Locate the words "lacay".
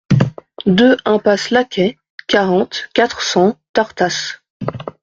1.51-1.95